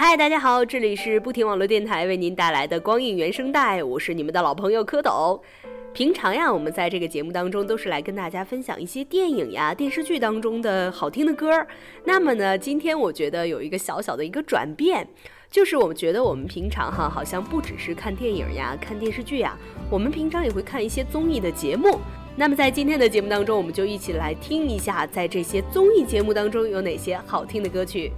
[0.00, 5.40] 嗨，大家好，这里是不停网络电台为您带来的光影原声带，我是你们的老朋友蝌蚪。
[5.92, 11.66] 平常呀，我们在这个节目当中都是来跟大家分享一些电影呀、电视剧当中的好听的歌。
[12.04, 15.04] 那么呢，今天我觉得有一个小小的一个转变，
[15.50, 19.58] 就是我们觉得我们平常哈，好像不只是看电影呀、看电视剧呀，
[19.90, 21.98] 我们平常也会看一些综艺的节目。
[22.36, 28.12] 那么在今天的节目当中，我们就一起来听一下，在这些综艺节目当中有哪些好听的歌曲。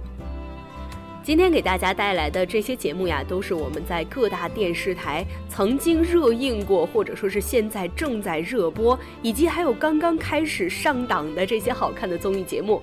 [1.23, 12.81] 今天给大家带来的这些节目呀，都是我们在各大电视台曾经热映过，或者说是现在正在热播，以及还有刚刚开始上档的这些好看的综艺节目。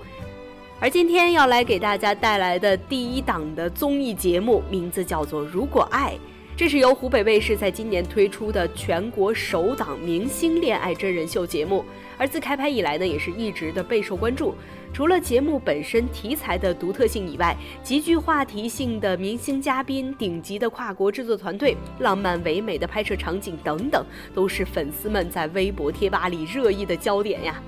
[0.78, 6.12] 而今天要来给大家带来的第一档的综艺节目，名字叫做《如果爱》。
[6.56, 11.84] 这是由湖北卫视在今年推出的全国首档明星恋爱真人秀节目，
[12.16, 14.55] 而自开拍以来呢，也是一直的备受关注。
[14.92, 27.62] 除了节目本身题材的独特性以外，极具话题性的明星嘉宾、顶级的跨国制作团队、浪漫唯美的拍摄场景等等，都是粉丝们在微博贴吧里热议的焦点呀。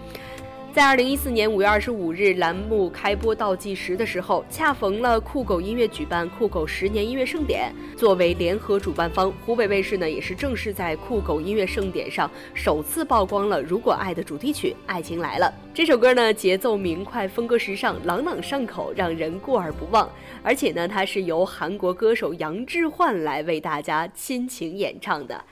[0.73, 7.75] 在二零一四年五月二十五日栏目开播倒计时的时候，恰逢了酷狗音乐举办酷狗十年音乐盛典。
[7.97, 15.53] 作为联合主办方，湖北卫视呢也是正式在酷狗音乐盛典上首次曝光了《如果爱》的主题曲《爱情来了》。
[15.75, 20.09] 这首歌呢节奏明快，风格时尚，朗朗上口，让人过耳不忘。
[20.41, 25.45] 而且呢，它是由韩国歌手杨致焕来为大家亲情演唱的。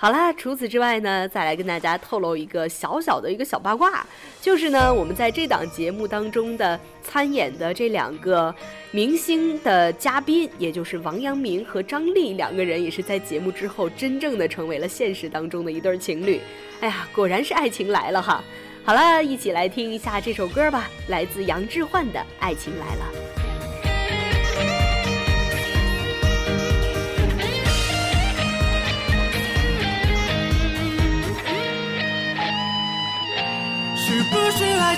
[0.00, 4.06] 好啦，除此之外呢，再来跟大家透露一个小小的一个小八卦，
[4.40, 8.54] 就是呢，我们在这档节目当中的参演的这两个
[8.92, 16.40] 明星的嘉宾，也就是王阳明和张丽两个人，也是在节目之后真正的成为了现实当中的一对情侣。
[16.78, 18.40] 哎呀，果然是爱情来了哈！
[18.84, 23.04] 好了，一起来听一下这首歌吧，来自杨致焕的《爱情来了》。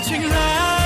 [0.01, 0.80] 进来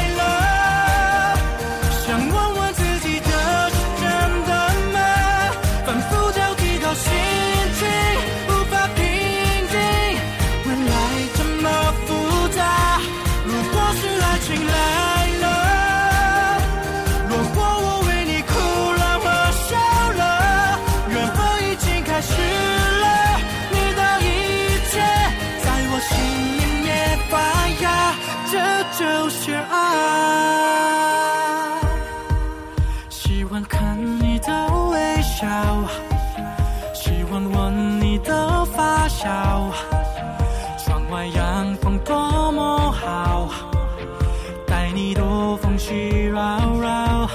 [46.36, 47.30] 扰扰。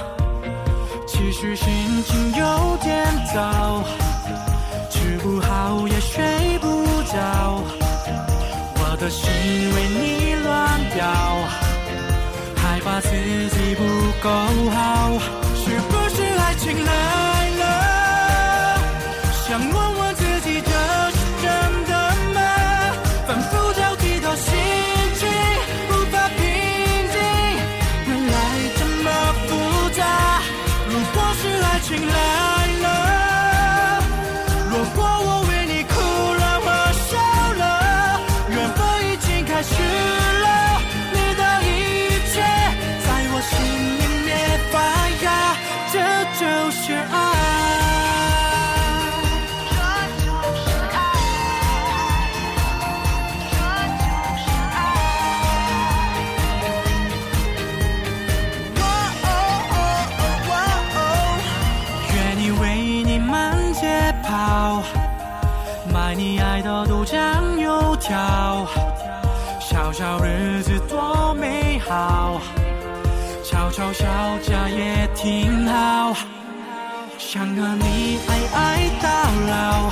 [1.06, 1.66] 其实心
[2.05, 3.83] 情有点糟，
[4.91, 7.65] 吃不好也睡不着。
[8.83, 9.25] 我的心
[9.75, 11.00] 为你乱掉，
[12.56, 13.83] 害怕自己不
[14.22, 14.28] 够
[14.71, 15.19] 好，
[15.56, 16.93] 是不是爱情来
[17.61, 17.62] 了？
[19.49, 20.00] 想问
[31.90, 32.29] 是爱情来
[73.44, 74.05] 吵吵小
[74.43, 76.14] 家也挺好，
[77.19, 78.58] 想和你爱爱
[79.02, 79.08] 到
[79.49, 79.91] 老，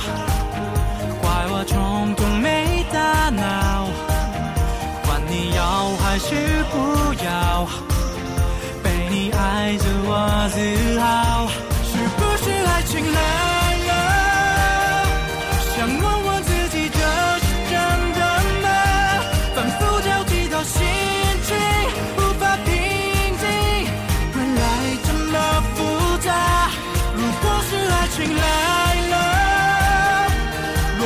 [28.19, 28.41] 是爱情来
[29.09, 29.13] 了，
[30.97, 31.01] 如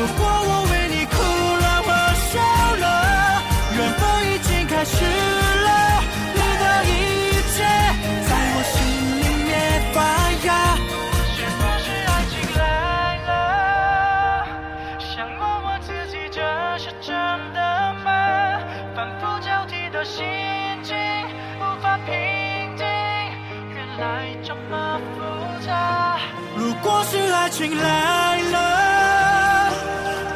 [27.54, 29.72] 果是爱情来了，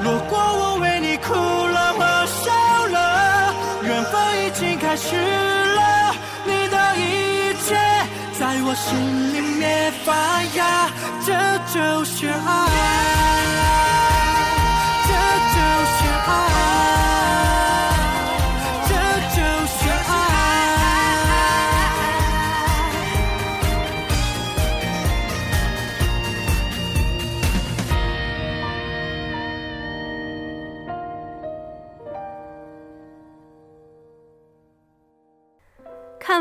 [0.03, 2.51] 如果我为你哭了和笑
[2.87, 6.13] 了，缘分已经开始了，
[6.45, 7.75] 你的一切
[8.39, 10.89] 在我心里面发芽，
[11.25, 11.33] 这
[11.73, 13.86] 就是爱。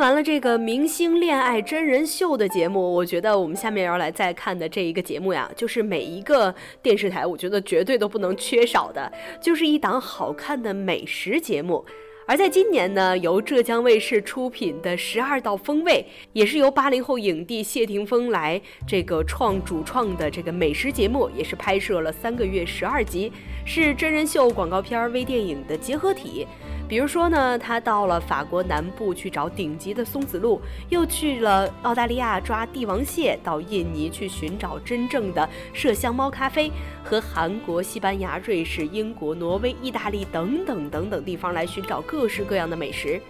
[0.06, 11.84] 完了这个明星恋爱真人秀的节目，我觉得我们下面要来再看的这一个节目呀，就是每一个电视台，我觉得绝对都不能缺少的，就是一档好看的美食节目。
[12.24, 23.32] 而在今年呢，由浙江卫视出品的《十二道风味》，也是由八零后影帝谢霆锋来这个创主创的这个美食节目，也是拍摄了三个月十二集，
[23.64, 26.46] 是真人秀、广告片、微电影的结合体。
[26.88, 36.70] 比如说呢，他到了法国南部去找顶级的松子鹿，又去了澳大利亚抓帝王蟹，到印尼去寻找真正的麝香猫咖啡，
[37.02, 43.20] 和韩国、西班牙、瑞士、英国、挪威、意大利等等等等地方来寻找各式各样的美食。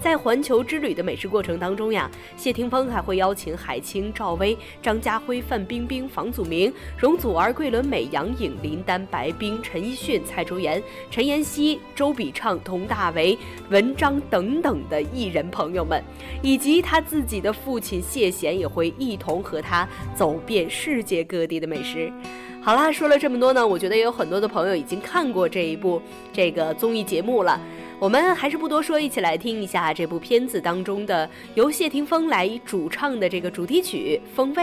[0.00, 13.36] 在环球之旅的美食过程当中呀，谢霆锋还会邀请海清、赵薇、张家辉、范冰冰、房祖名、容祖儿、桂纶镁、杨颖、林丹、白冰、陈奕迅、蔡卓妍、陈妍希、周笔畅、佟大为、
[13.70, 16.02] 文章等等的艺人朋友们，
[16.42, 22.12] 以及他自己的父亲谢贤也会一同和他走遍世界各地的美食。
[22.60, 26.00] 好啦，说了这么多呢，我觉得也有很多的朋友已经看过这一部
[26.32, 27.60] 这个综艺节目了。
[28.00, 34.62] 我们还是不多说，一起来听一下这部片子当中的由谢霆锋来主唱的这个主题曲《风味》。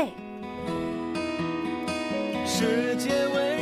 [2.46, 3.55] 世界为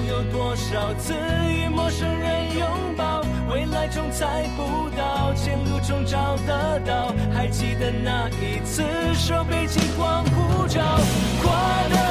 [0.00, 1.14] 有多少次
[1.48, 3.22] 与陌生人拥抱？
[3.50, 7.12] 未来中猜不到，前路中找得到。
[7.32, 8.82] 还记得那一次
[9.14, 10.80] 手背金光护照，
[11.42, 11.52] 跨
[11.88, 12.03] 的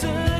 [0.00, 0.31] 多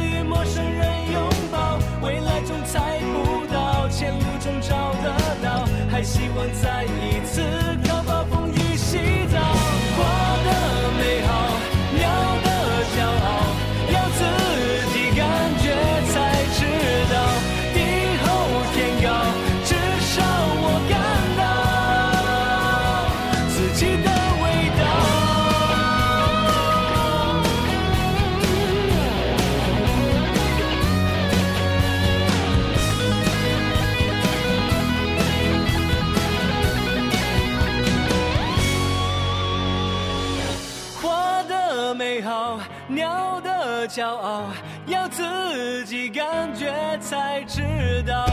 [43.92, 44.44] 骄傲，
[44.86, 48.24] 要自己感觉才知道。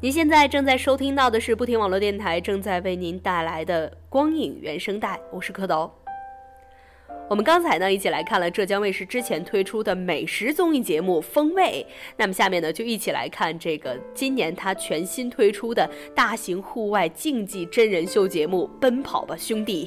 [0.00, 5.90] 您现在正在收听到的是不停网络电台正在为您带来的光影原声带，我是蝌蚪。
[7.28, 11.84] 我们刚才呢一起来看了浙江卫视之前推出的美食综艺节目《风味》，
[12.16, 19.86] 那么下面呢就一起来看这个今年它全新推出的大型户外竞技真人秀节目《奔跑吧兄弟》。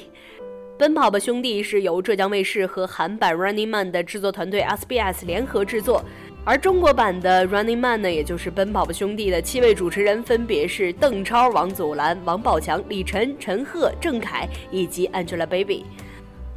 [0.76, 6.04] 《奔跑吧兄弟》是由浙江卫视和韩版《Running Man》的制作团队 SBS 联合制作，
[6.44, 15.84] 而中国版的《Running Man》呢，也就是《奔跑吧兄弟》的七位主持人分别是邓超、王祖蓝、王宝强、李晨、陈赫、郑恺以及 Angelababy。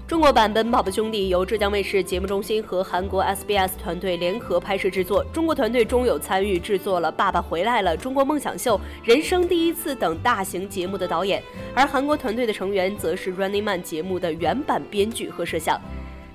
[0.07, 5.23] 中国版《奔跑吧兄弟》由浙江卫视节目中心和韩国 SBS 团队联合拍摄制作。
[5.31, 11.41] 中国团队中有参与制作了《爸爸回来了》《中国梦想秀》《人生第一次》等大型节目的导演，
[11.75, 15.79] 而韩国团队的成员则是《Running Man》节目的原版编剧和摄像。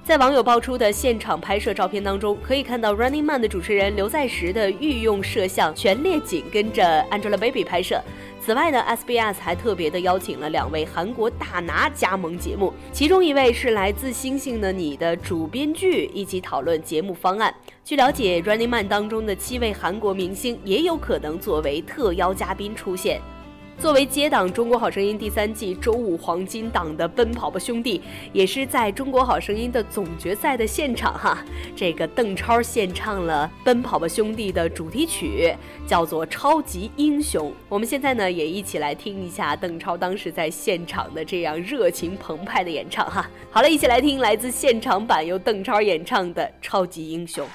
[0.02, 8.02] 在网友爆出的现场拍摄照片当中，可以看到《Running Man》的主持人刘在石的御用摄像全列紧跟着 Angelababy 拍摄。
[8.40, 17.54] 此外呢，SBS 还特别的邀请了两位韩国大拿加盟节目，其中一位是来自《星星的你》的主编剧，一起讨论节目方案。
[17.84, 23.20] 据了解，《Running Man》当中的七位韩国明星也有可能作为特邀嘉宾出现。
[23.80, 27.98] 作为接档《中国好声音》第三季周五黄金档的《奔跑吧兄弟》，
[28.30, 31.42] 也是在中国好声音的总决赛的现场哈，
[31.74, 35.56] 这个邓超献唱了《奔跑吧兄弟》的主题曲，
[35.86, 37.50] 叫做《超级英雄》。
[37.70, 43.30] 我们现在呢，也一起来听一下邓超当时在现场的这样热情澎湃的演唱哈。
[43.50, 47.46] 好了，一起来听来自现场版由邓超演唱的《超级英雄》。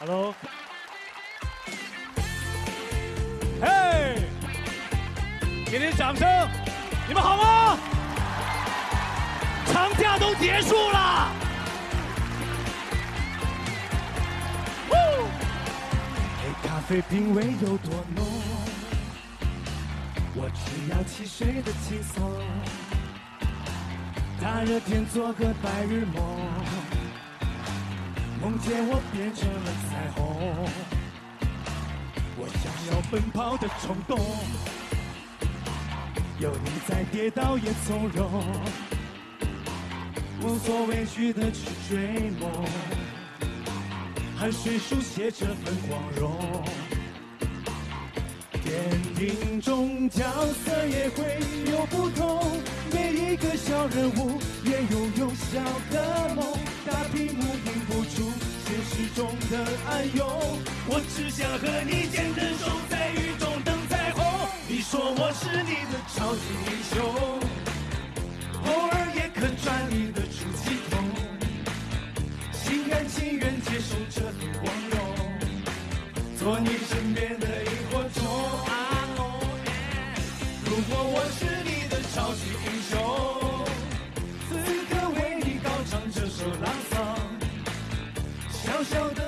[0.00, 0.34] Hello。
[5.70, 6.26] 给点掌声！
[7.06, 7.78] 你们好吗？
[9.70, 11.28] 长假都结束了。
[16.40, 18.24] 黑咖啡品味有多浓？
[20.34, 22.32] 我只要汽水的轻松。
[24.40, 26.40] 大热天做个白日梦，
[28.40, 30.66] 梦见我变成了彩虹。
[32.38, 34.18] 我想要奔跑的冲动，
[36.40, 38.44] 有你在，跌倒也从容，
[40.40, 42.48] 无所畏惧的去追梦，
[44.38, 46.64] 汗水书写这份光荣。
[48.62, 50.22] 电影中角
[50.64, 51.40] 色也会
[51.72, 52.40] 有不同，
[52.92, 56.46] 每一个小人物也拥有小的梦，
[56.86, 58.30] 大屏幕映不出
[58.64, 60.24] 现实中的暗涌。
[60.86, 63.37] 我只想和你牵着手，在雨中。
[64.90, 66.96] 说我是你的超级英雄，
[68.64, 70.98] 偶尔也肯赚你的出气筒，
[72.54, 74.98] 心甘情愿接受这份光荣，
[76.38, 78.24] 做你身边的萤火虫。
[80.64, 82.96] 如果我是你的超级英雄，
[84.48, 84.56] 此
[84.88, 86.96] 刻为你高唱这首朗诵，
[88.50, 89.27] 小小的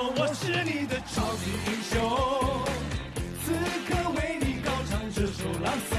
[0.00, 1.98] 我是你的超级英雄，
[3.42, 3.50] 此
[3.88, 5.92] 刻为你高唱这首朗诵，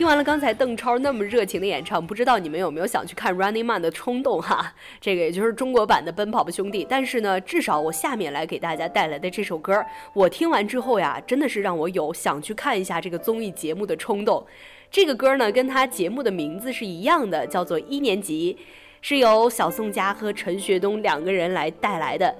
[0.00, 4.72] 听完了刚才邓超那么热情的演唱，不知道你们有没有想去看《Running Man》的冲动哈？
[4.98, 6.84] 这个也就是中国版的《奔跑吧兄弟》。
[6.88, 14.42] 但是呢，至少我下面来给大家带来的这首歌，我听完之后呀，真的是让我有想去看一下这个综艺节目的冲动。
[14.90, 18.56] 这个歌呢，跟他节目的名字是一样的，叫做《一年级》，
[19.02, 22.34] 是由小宋佳和陈学冬两个人来带来的。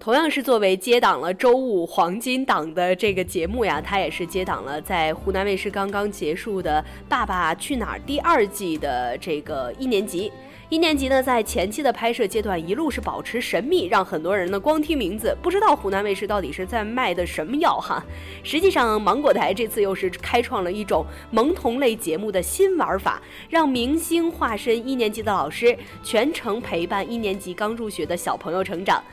[0.00, 10.32] 同样是作为接档了周五黄金档的这个节目呀，它也是接档了在湖南卫视刚刚结束的《爸爸去哪儿》第二季的这个一年级。
[10.70, 18.02] 一年级呢，在前期的拍摄阶段一路是保持神秘，让很多人呢光听名字不知道湖南卫视到底是在卖的什么药哈。
[18.42, 29.04] 实际上，芒果台这次又是开创了一种萌童类节目的新玩法，让明星化身一年级的老师，全程陪伴一年级刚入学的小朋友成长。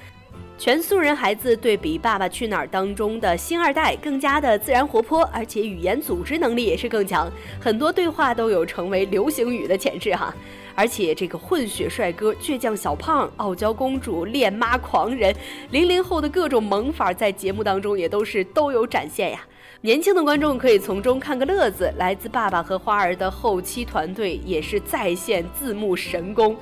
[0.59, 10.33] 全素人孩子对比《爸爸去哪儿》当中的星二代更加的自然活泼，而且语言组织能力也是更强，很多对话都有成为流行语的潜质哈。
[10.73, 15.33] 而且这个混血帅哥、倔强小胖、傲娇公主、恋妈狂人，
[15.69, 19.45] 零零后的各种萌法在节目当中也都是都有展现呀。
[19.81, 21.93] 年轻的观众可以从中看个乐子。
[21.97, 26.57] 来自《爸爸和花儿》的后期团队也是在线字幕神功。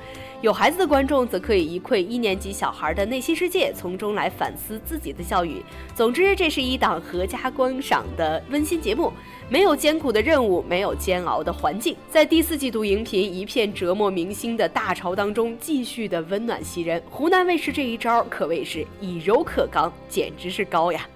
[0.46, 5.60] 有孩子的观众则可以一窥一年级小孩的内心世界，从中来反思自己的教育。
[5.92, 9.12] 总之，这是一档合家观赏的温馨节目，
[9.48, 17.02] 没有艰苦的任务，没有煎熬的环境，在第四季度荧屏一片折磨明星的大潮当中，继续的温暖袭人。
[17.10, 21.08] 湖南卫视这一招可谓是以柔克刚，简直是高呀！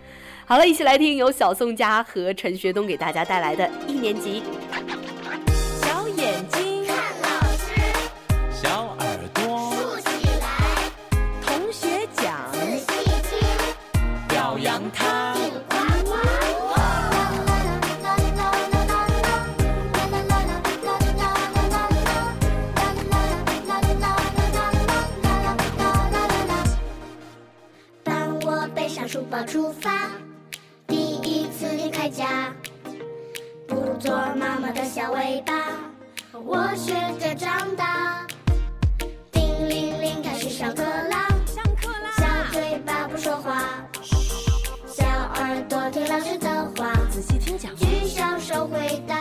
[0.45, 4.43] 好了，一起来听由小宋佳和陈学冬给大家带来的一年级。
[34.11, 35.55] 不做妈妈的小尾巴，
[36.33, 38.27] 我学着长大。
[39.31, 41.29] 叮铃铃，开始上课啦。
[41.47, 42.11] 上课啦！
[42.19, 43.63] 小嘴巴不说话，
[44.89, 47.73] 小耳朵听老师的话，仔细听讲。
[47.77, 49.20] 举小手回答。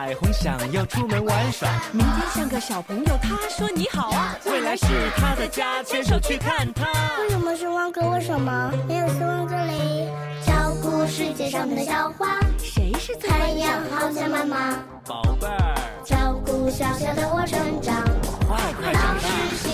[0.00, 4.34] 彩虹想要出门玩耍，明天像个小朋友，他说你好啊。
[4.46, 6.86] 未来是他的家，牵手去看他。
[7.20, 8.08] 为什么是汪哥？
[8.08, 10.08] 为什么没有希望这里？
[10.42, 17.94] 照顾世界上的小花，谁是最太阳好像妈妈，宝贝儿，照顾小小的我成长。
[18.48, 19.69] 快快老长大。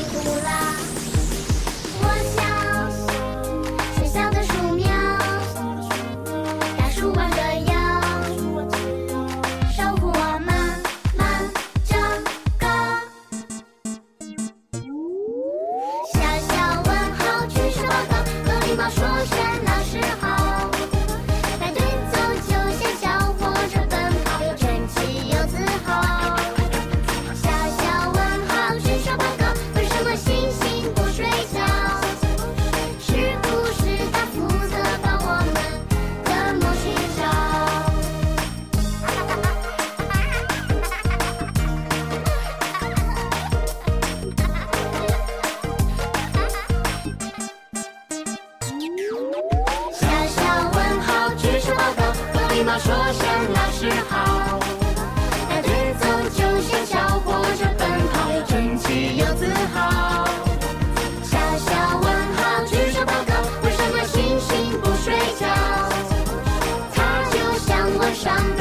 [68.27, 68.56] Shambhala.